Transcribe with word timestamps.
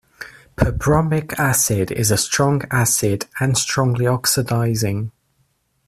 Perbromic 0.57 1.33
acid 1.37 1.91
is 1.91 2.09
a 2.09 2.17
strong 2.17 2.63
acid 2.71 3.27
and 3.39 3.55
strongly 3.55 4.07
oxidizing. 4.07 5.11